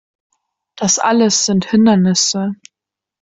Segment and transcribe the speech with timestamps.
[0.79, 2.53] Das alles sind Hindernisse.